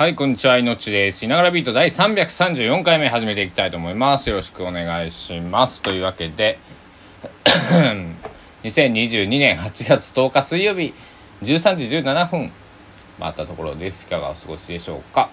[0.00, 1.26] はい、こんにちは、いのちです。
[1.26, 4.30] いながらビート第334回目始めていきたいと思います。
[4.30, 5.82] よろしくお願いします。
[5.82, 6.58] というわけで、
[8.64, 10.94] 2022年8月10日水曜日
[11.42, 12.50] 13時17分
[13.18, 14.04] 回ったところです。
[14.04, 15.28] いかがお過ごしでしょうか？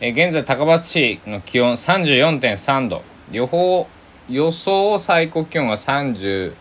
[0.00, 3.04] え現在、高松市の気温34.3度。
[3.30, 3.86] 予報、
[4.28, 6.54] 予想最高気温は34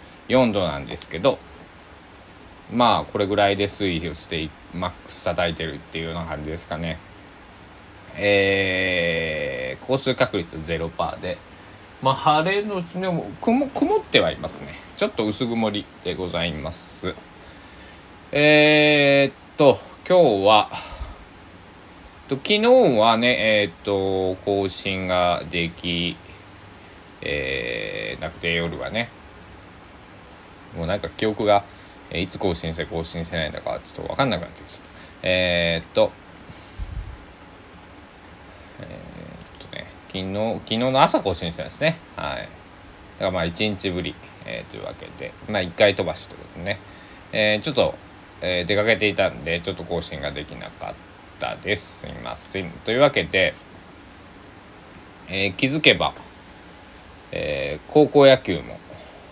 [0.54, 1.40] 度なんですけど、
[2.72, 7.00] まあ、これぐらいで推移をして、マックス叩いてるっていうような感じですかね。
[8.18, 11.38] えー降水確率0%で、
[12.02, 14.74] まあ、晴れのでも曇曇ってはいますね。
[14.98, 17.14] ちょっと薄曇りでございます。
[18.32, 20.70] えー、っと今日は
[22.28, 26.18] と昨日はねえーっと更新ができ
[27.22, 29.10] えーなくて夜はね。
[30.76, 31.64] もうなんか記憶が、
[32.10, 34.90] えーいつ更新して更新してないんだかちょっと分かんなくなってきちゃった。
[35.24, 36.12] えーっと
[38.80, 41.98] えーっとね、昨日、昨日の朝更新したんですね。
[42.16, 42.38] はい。
[42.38, 42.50] だか
[43.20, 46.80] らまあ1日ぶり、えーというわけで、まあ1回飛ばしということでね、
[47.34, 47.96] えーちょっと、
[48.42, 50.94] えー出かけていたんで、ちょっと更新ができなかっ
[51.40, 52.02] たです。
[52.02, 52.72] すみません。
[52.86, 53.54] というわけで、
[55.30, 56.14] えー気づけば、
[57.32, 58.80] えー高校野球も、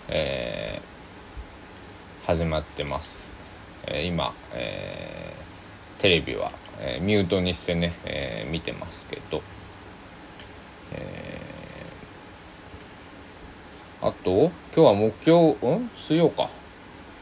[0.10, 0.86] えー
[2.28, 3.32] 始まってます。
[3.88, 9.42] えー今、えーテレビは、えーミュートにしてね、えー見てますけど、
[10.96, 15.90] えーあと今日は目標うん？
[15.98, 16.50] 水曜か。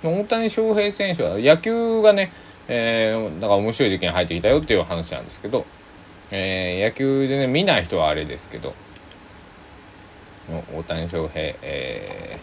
[0.03, 2.33] 大谷翔平選手は野球がね、
[2.67, 5.65] えー、だか面白い時期に入ってきたよっていう話なんですけど、
[6.31, 8.73] えー野球でね見ない人はあれですけど
[10.75, 12.37] 大谷翔平、え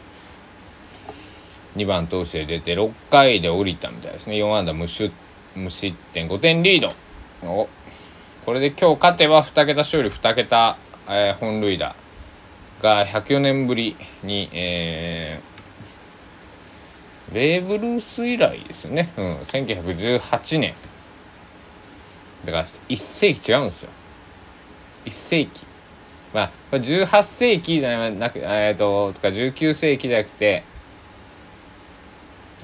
[1.76, 4.36] 2番投手で出て6回で降りたみたいですね。
[4.36, 5.12] 4安打無失
[5.54, 6.94] 無失点5点リード。
[7.46, 7.68] お
[8.46, 10.78] これで今日勝てば2桁勝利2桁、
[11.08, 11.94] えー本塁打
[12.82, 15.50] が104年ぶりに、えー
[17.32, 20.74] ベーブ・ルース以来ですよね、うん、1918年。
[22.44, 23.90] だから1世紀違うんですよ。
[25.04, 25.66] 1世紀。
[26.34, 30.64] まあ18世紀じゃなくえっ、ととか19世紀じゃなくて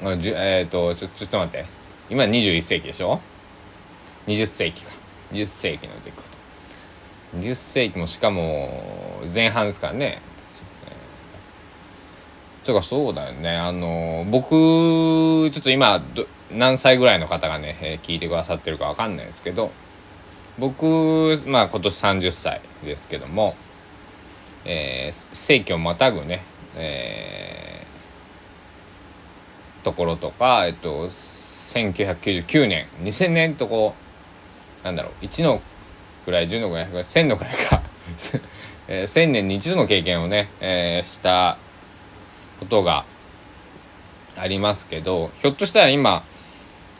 [0.02, 1.66] えっ、とちょちょっと待って。
[2.08, 3.20] 今21世紀でしょ
[4.26, 4.92] ？20世紀か。
[5.32, 6.35] 20世紀の出来事。
[7.34, 10.20] 20世紀もしかも前半ですからね。
[12.64, 13.56] とかそうだよね。
[13.56, 19.70] あの僕ちょっと今ど何歳ぐらいの方がね、えー聞いてくださってるかわかんないですけど
[20.58, 23.54] 僕まあ今年30歳ですけども、
[24.64, 26.42] えー世紀をまたぐね、
[26.76, 27.86] えー
[29.84, 33.94] ところとか、えっと、1999年2000年とこ
[34.82, 35.60] うなんだろう1の
[36.26, 37.80] ぐらい10のぐらい1000のぐらいか、
[38.88, 41.56] えー1000年に一度の経験をね、えーした
[42.60, 43.04] ことが
[44.36, 46.24] ありますけどひょっとしたら今、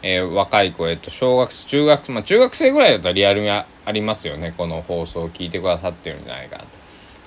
[0.03, 4.55] えー若い子、えっと、小学生中学まあ中学生ぐらいだったらリアルにありますよね。
[4.57, 6.65] この放送を聞いてくださってるんじゃないかと。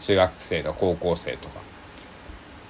[0.01, 1.59] 中学生とか高校生とか。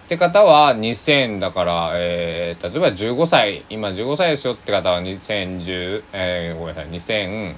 [0.05, 7.53] って方は2000だから、えー例えば15歳今15歳ですよって方は2010、えーごめんなさい2000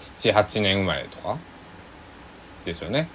[0.00, 1.38] 78年生まれとか？
[2.64, 3.08] ですよね。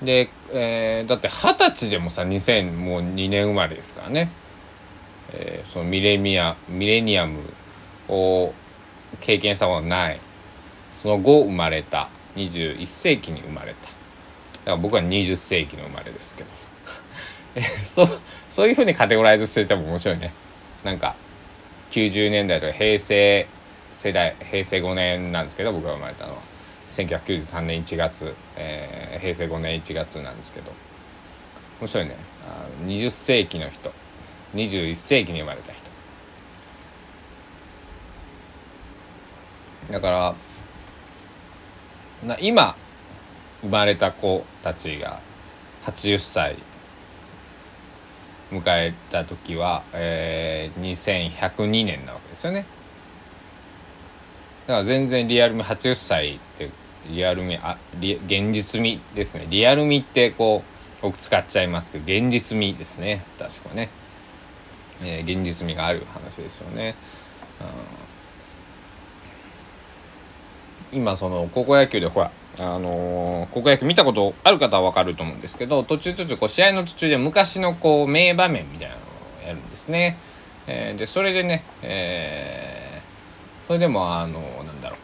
[0.00, 4.30] うん、で、えーだって二十歳でもさ2000もう2年生まれですからね、
[5.32, 7.40] えーそのミレミアミレニアム
[8.08, 8.52] を
[9.20, 10.20] 経験したことない。
[11.02, 12.08] その後生まれた。
[12.34, 13.80] 21世紀に生まれた。
[13.82, 13.92] だか
[14.64, 16.50] ら僕は20世紀の生まれですけど。
[17.84, 20.32] そうそういうふうにカテゴライズしてても面白いね。
[20.84, 21.14] なんか
[21.90, 23.46] 90年代とか平成
[23.92, 26.38] 世代平成5年なんですけど僕が生まれたのは。
[26.88, 30.72] 1993年1月、えー平成5年1月なんですけど。
[31.80, 32.16] 面白いね。
[32.46, 33.92] あの20世紀の人。
[34.54, 35.82] 21世紀に生まれた人。
[39.92, 40.34] だから
[42.24, 42.76] な今
[43.62, 45.20] 生まれた子たちが
[45.84, 46.56] 80歳
[48.50, 50.92] 迎えた時は、えー
[51.40, 52.66] 2102年なわけですよね。
[54.66, 56.70] から全然リアル味80歳って
[57.10, 59.46] リアル味あリ現実味ですね。
[59.50, 63.24] リアル味ってこう僕使っちゃいますけど現実味ですね。
[63.38, 63.88] 確かね、
[65.02, 66.94] えー現実味がある話ですよね、
[67.60, 67.66] うん
[70.94, 79.00] 今その高校野球でほらあのー高校野球見たことある方は分かると思うんですけど途中途中こう試合の途中で昔のこう名場面みたいなの
[79.44, 80.18] をやるんですね。
[80.66, 82.71] えーでそれでね、えー
[83.66, 84.96] それでもあのなんだろ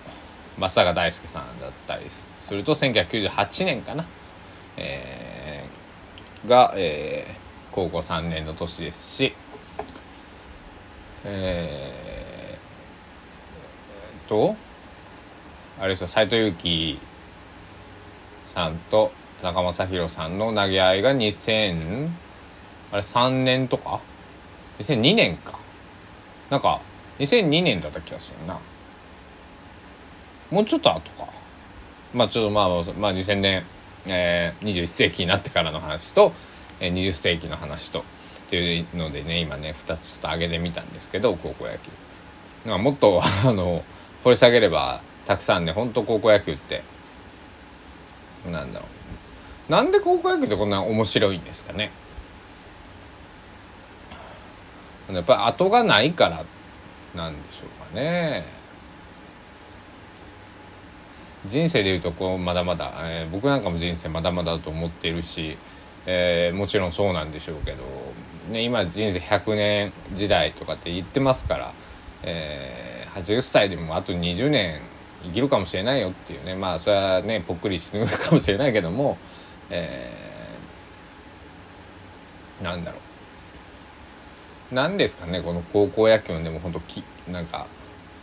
[0.57, 4.05] う松坂大輔さんだったりすると1998年かな、
[4.77, 9.35] えー、が、えー、高校3年の年ですし
[11.25, 14.57] えー、と
[15.79, 16.99] あれですよ斎藤佑樹
[18.47, 19.13] さんと
[19.43, 22.09] 田中将大さんの投げ合いが2000
[22.91, 24.01] あれ3年とか
[24.79, 25.59] ？2002年か。
[26.49, 26.81] なんか
[27.19, 28.59] 2002年だった気がするな。
[30.51, 31.29] もうちょっと後か。
[32.15, 33.65] まあちょっとまあ、まあ、2000年、
[34.07, 36.33] えー、21世紀になってからの話と、
[36.81, 38.03] えー、20世紀の話とっ
[38.49, 41.91] ていうのでね今ね2つちょっと上げてみたんですけど高校野球。
[42.65, 43.85] なんかもっとあの
[44.25, 46.83] 掘り下げればたくさんね本当高校野球って
[48.47, 48.87] なんだろ
[49.69, 49.73] う。
[49.73, 51.91] なんで高校野球ってこんな面白いんですかね。
[55.11, 56.45] やっぱり後がないから
[57.19, 58.47] なんでしょうかね。
[61.47, 65.57] 人生でいうとこうまだまだ、えー、僕なんかも人生まだまだだと思っているし、
[66.07, 67.85] えー、もちろんそうなんでしょうけど、
[68.51, 71.73] ね、今人生100年時代とかって言ってますから、
[72.23, 74.81] えー、80歳でもあと20年
[75.25, 79.17] 生きるかもしれないよっていうねまあそれはねぽっくり死ぬかもしれないけども、
[79.71, 83.08] えー、なんだろう。
[84.73, 87.67] 何ですかねこの高校野球のでも本当きなんか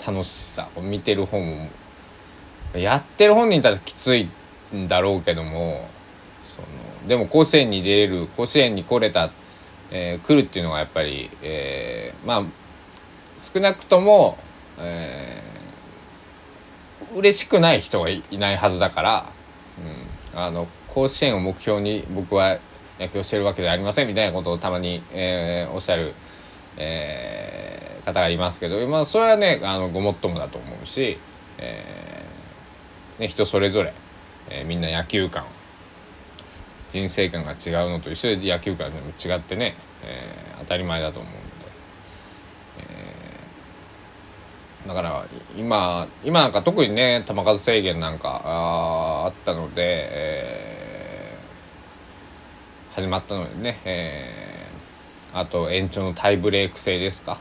[0.05, 1.67] 楽しさを見てる方も。
[2.79, 4.29] やってる本人たちきつい
[4.75, 5.87] んだろうけども
[6.55, 9.31] そのでも甲子園に出れる甲子園に来れた、
[9.91, 12.45] えー、来るっていうのがやっぱり、えー、まあ
[13.37, 14.37] 少なくとも、
[14.77, 19.31] えー、嬉しくない人がいないはずだから、
[20.33, 22.59] うん、あの甲子園を目標に僕は
[22.99, 26.13] 野球をしてるわけではありませんみたいなことをたまに、えー、おっしゃる
[26.77, 31.17] えー、方がいますけど、まあ、それはねあのごもっともだと思うし、
[31.57, 33.93] えーね、人それぞれ、
[34.49, 35.45] えー、みんな野球観
[36.89, 41.41] 人生観が違うのと一緒で野球観でも違ってね、えー、当たり前だと思うんで、
[42.79, 45.25] えー、だから
[45.57, 54.54] 今今なんか特にね球数制限なんかああったので、えー、始まったのでね、えー
[55.35, 57.39] あと延長のタイブレーク制ですか、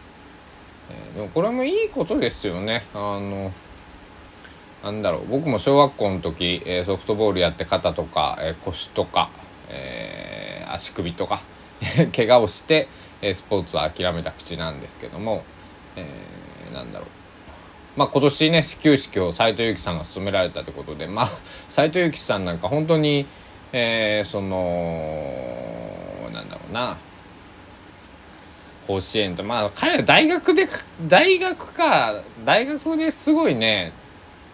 [0.90, 2.84] えー、でもこれもいいことですよね。
[2.92, 3.52] あの
[4.82, 5.26] なんだろう。
[5.28, 9.30] 僕も小学校の時、えー、ソフトボールやって肩とか、えー、腰とか、
[9.68, 11.40] えー、足首とか
[12.14, 12.88] 怪我をして、
[13.22, 15.44] えスポーツは諦めた口なんですけども、
[15.94, 17.08] えー、なんだろう。
[17.96, 21.30] まあ今年ね始球式を斎藤由貴さんが務められたということでまあ
[21.70, 23.26] 斎藤由貴さんなんか本当に、
[23.72, 26.98] えー、そのなんだろうな。
[28.86, 30.68] 甲子園とまあ彼は大学で
[31.06, 33.92] 大学か大学ですごいね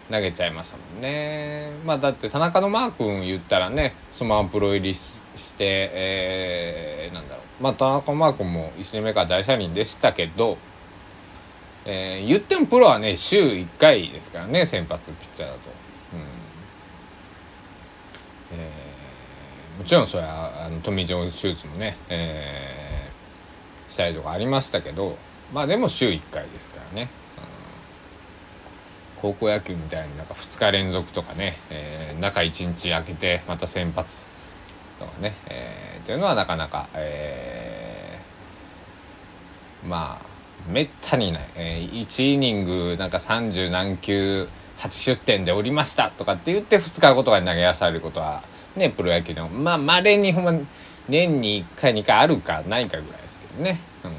[0.09, 1.71] 投げちゃいましたもんね。
[1.85, 5.13] まあだって田中のマー君言ったらねそのままプロ入りし
[5.53, 7.63] て、えー、なんだろう。
[7.63, 10.57] まあ田中マー君も1年目から大車輪でしたけど、
[11.85, 15.59] えー、言ってもプロはね週1回ですからね先発ピッチャーだと。
[16.13, 16.19] うん。
[18.59, 22.80] えー、もちろんそれはあのトミー・ジョン手術もね、えー
[23.91, 25.17] したりとかありましたけど
[25.53, 27.41] まあでも週1回ですからね、う
[29.19, 34.25] ん、高校野球みたいになんか2日連続とかね、えー、中1日空けてまた先発
[34.97, 48.43] とかね、えー、というのはなかなか、えー、まあめったにない、えー、1イニングなんか30何球80点でおりましたとかって言って2日後とかに投げ出されることは
[48.75, 49.49] ねプロ野球でも。
[49.49, 50.53] まあまれにほんま
[51.09, 54.11] 年に1回2回あるかないかぐらいですね、うん。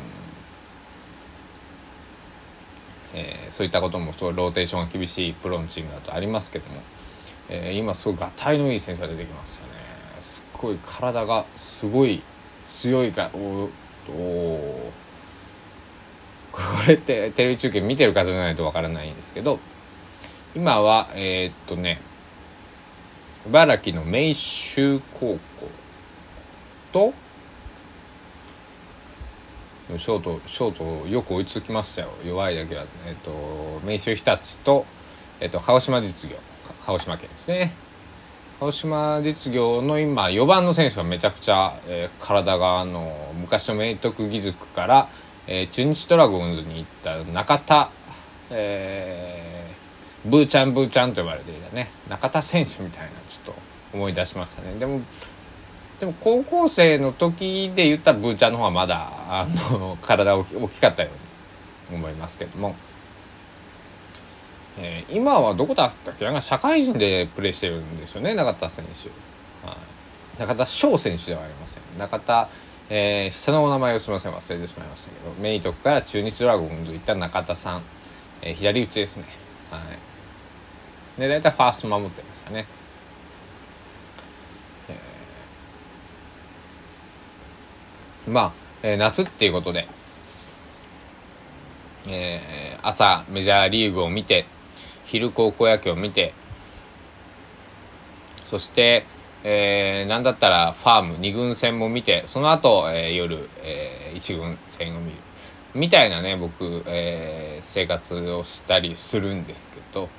[3.14, 6.80] えー、そういったこともそうローテーションが厳しいプロのチームだとありますけども、
[7.48, 9.68] えー、今すごいがたいのいい選手が出てきましたね。
[10.20, 12.22] すっごい体がすごい
[12.66, 13.68] 強いかお
[14.08, 14.92] お
[16.50, 19.58] これってテレビ中継見てる方じゃないとわからないんですけど。
[20.54, 21.98] 今はえー、っとね
[23.46, 25.68] 茨城の明秀高校。
[26.92, 27.14] と
[29.98, 32.08] ショートショートよく追いつきましたよ。
[32.24, 34.86] 弱いだけはえっ、と明秀日立と,、
[35.40, 36.36] えっ、と鹿児島実業。
[36.86, 37.74] 鹿児島県ですね。
[38.60, 45.08] 鹿児島実業の今4番の選手がめちゃくちゃ、えー、体があの昔の明徳義塾から、
[45.46, 47.90] えー、中日ドラゴンズに行った中田、
[48.50, 53.54] えー、ブーちゃんブーちゃんと呼ばれていたね中田選手みたいなちょっと
[53.92, 54.74] 思い出しましたね。
[54.78, 55.00] でも
[56.02, 61.10] でも高校生の時で言ったらブーちゃんの方がまだあの体大きかったよ
[61.90, 62.74] うに思いますけども、
[64.80, 66.24] えー、今はどこだったっけ？
[66.24, 68.34] なんか社会人でプレーしてるんですよね。
[68.34, 69.10] 中田選手、
[69.64, 69.76] は
[70.36, 71.82] い、中田翔選手ではありません。
[71.96, 72.48] 中田、
[72.90, 74.32] えー、下のお名前をすみません。
[74.32, 77.82] 忘れてしまいましたけどメイトから中日ドラゴンといった中田さん、
[78.42, 79.26] えー、左打ちですね。
[79.70, 79.78] は
[81.16, 81.20] い。
[81.20, 82.66] で大体ファースト守ってましたね。
[88.28, 88.52] まあ、
[88.82, 89.88] えー、夏っていうことで、
[92.08, 94.46] えー、朝メジャーリーグを見て
[95.06, 96.34] 昼高校野球を見て
[98.44, 99.04] そして、
[99.44, 105.16] えー、何だったらファーム2軍戦も見てその後、えー、夜、えー、1軍戦を見る。
[105.74, 110.10] みたいなね僕、えー、生活をしたりするんですけど、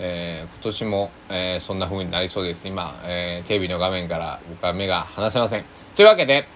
[0.00, 2.66] えー、今年も、えー、そんな風になりそうです。
[2.66, 5.64] 今、えー、テレビの画面から僕は目が離せません。
[5.94, 6.48] というわけで、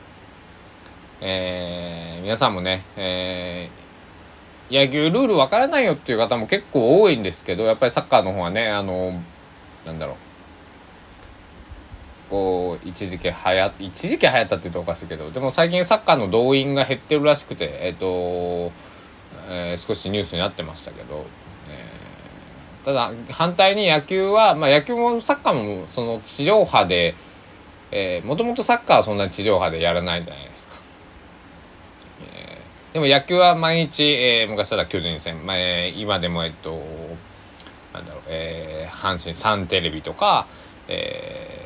[1.20, 3.88] えー、皆さんもね、えー
[4.70, 9.18] 野球ルールわからないよっていう方も結構多いんですけどやっぱりサッカーの方はねあの
[9.86, 10.16] なんだろう
[12.30, 18.72] こう一時期はや一時期流行ったって言うとおかしいけどでも最近サッカーの動員が減ってるらしくてえっ、ー、と、
[19.48, 21.24] えー、少しニュースになってましたけど、
[21.70, 27.14] えー、ただ反対に野球はまあ野球もサッカーもその地上波で
[28.24, 30.77] もともとサッカーはそんな地上波でやらないじゃないですか。
[32.98, 36.82] でも野球は毎日、えー、昔だ巨人戦、まあえー、今でもえっと
[37.94, 40.48] なんだろう、えー、阪神サンテレビとか、
[40.88, 41.60] え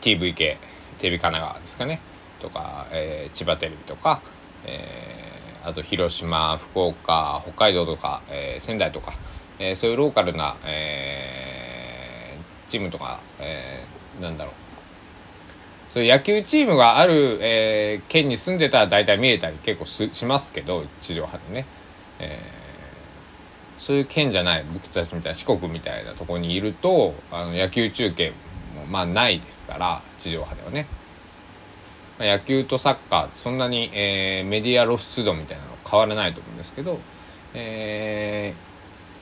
[0.00, 0.56] ー、TVK テ
[1.02, 2.00] レビ神奈川ですかね。
[2.40, 4.20] とか、えー、千葉テレビとか、
[4.66, 9.12] えー、あと広島福岡北海道とか、えー、仙台とか、
[9.60, 14.54] えー、そういうローカルな、えー、チームとか、えー、なんだろう。
[15.90, 21.66] そう野球チームがある、えー、県に住んでたら大体見れたり結構しますけど地上波でね、
[22.20, 28.32] えー、そういう県じゃない僕たちみたいな四国みたいなとこにいるとあの野球中継
[28.76, 30.86] もまあないですから地上波ではね、
[32.20, 37.00] まあ、野球とサッカーそんなに、えー、メディア露出度みたいなの変わらないと思うんですけど、
[37.54, 38.54] え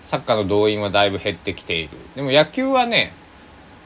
[0.02, 1.96] ー、サッカーの動員はだいぶ減ってきている。
[2.14, 3.14] でも野球はね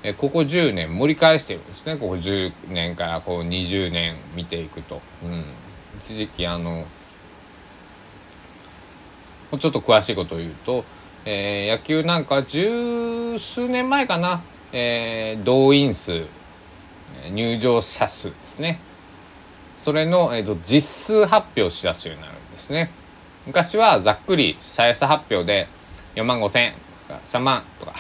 [0.03, 1.97] えここ10年盛り返してるんですね。
[1.97, 5.45] ここ10年からこう20年見ていくと、うん、
[5.99, 6.87] 一時期あの
[9.59, 10.85] ちょっと詳しいことを言うと、
[11.25, 14.43] えー、野球なんか十数年前かな、
[14.73, 16.25] えー、動員数。
[17.31, 18.81] 入場者数ですね。
[19.79, 22.91] それの、えーと、実数発表しだすようになるんですね。
[23.47, 25.69] 昔はざっくり再発表で
[26.15, 26.73] 4万5千
[27.09, 27.95] とか3万とか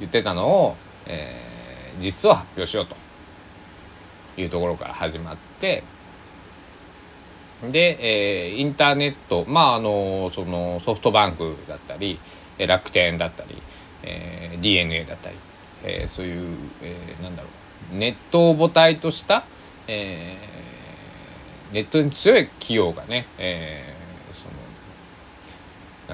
[0.00, 2.96] 言ってたのをえー、実数を発表しようと
[4.40, 5.84] いうところから始まって
[7.70, 12.18] で、えー、インターネットまああのそのソフトバンクだったり
[12.58, 13.56] 楽天だったり、
[14.02, 15.36] えー、d n a だったり、
[15.84, 17.48] えー、そういう、えー、なんだろ
[17.92, 19.44] うネットを母体とした、
[19.86, 24.54] えー、ネットに強い企業がね、えー、その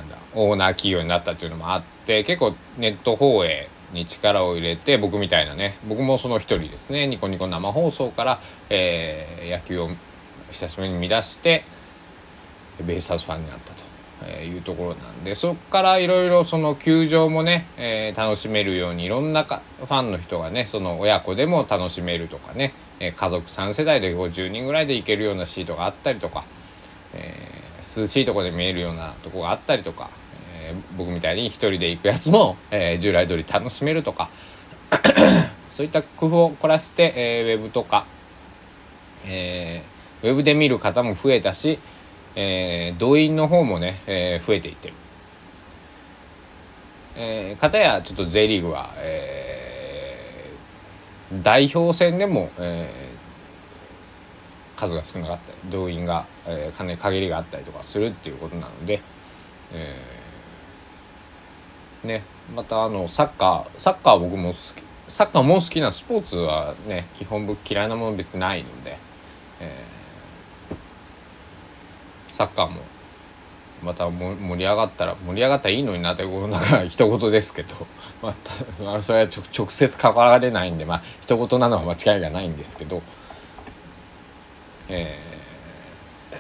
[0.02, 7.06] なんだオーナー企業になったというのもあって結構ネット放映に力を入れて僕みたいなね僕もその一人ですね。
[7.06, 8.40] ニコニコ生放送から、
[8.70, 9.90] えー、野球を
[10.50, 11.64] 久しぶりに見出して
[12.82, 13.88] ベイスターズファンになったと
[14.26, 26.44] いうところなんでそこからいろいろその球場もね、えー、楽しめるようにいろんなファンの人がねその親子でも楽しめるとかね、え、家族3世代で50人ぐらいで行けるようなシートがあったりとか、
[27.14, 34.28] えー、涼しいとこで見えるようなとこがあったりとかー、僕みたいに一人で行くやつも、 えー、従来通り楽しめるとか
[35.70, 38.06] そういった工夫を凝らして、えー、ウェブとか、
[39.26, 41.78] えー、ウェブで見る方も増えたし、
[42.34, 44.94] えー、動員の方もね、えー、増えていってる。
[47.16, 59.00] えー、片やちょっと J リーグは、えー、代表戦でも、えー、数が少なかったり動員が、えー、かなり限りがあったりとかするっていうことなので、
[59.72, 60.17] えー
[62.04, 62.22] ね
[62.54, 68.98] またあのサッカーサッカー僕も好きサッカーも好きなスポーツはね基本僕嫌いなもの別にないので、
[69.60, 72.82] えー、サッカーも
[73.82, 77.86] また盛り上がったら盛り上がったらいいのになということが一言ですけど、
[78.20, 78.34] ま
[78.96, 83.02] あ、それは直接関わられないんでまあ一言なのは間違いがないんですけど、
[84.88, 85.27] えー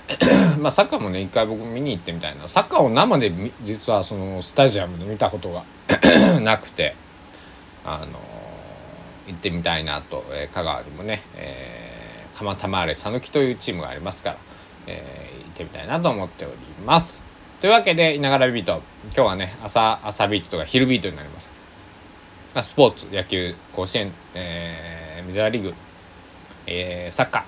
[0.58, 2.48] まあサッカーもね一回僕見に行ってみたいな。
[2.48, 5.64] サッカーを生で実はそのスタジアムで見たことが
[6.40, 6.94] なくて
[7.84, 8.20] あの
[9.26, 14.36] 行ってみたいなと、えー、香川にもね、えー、蒲田マーレ讃岐というチームがありますから、
[14.86, 17.22] えー、行ってみたいなと思っております。
[17.60, 21.50] というわけで、いながらビビト今日はね朝朝ビートとか昼ビートになります、
[22.54, 25.74] まあ、スポーツ野球甲子園、えー、メジャーリーグ、
[26.66, 27.42] えー、サッカー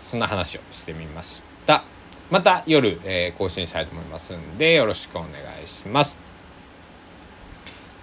[0.00, 1.84] そんな話をしてみました。
[2.30, 5.30] また夜、えー、更新したいと思いますんでよろしくお願
[5.62, 6.20] いします。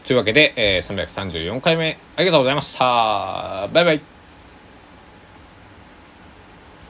[0.06, 3.68] というわけで、えー、334回目ありがとうございました。
[3.74, 4.17] バイバイ。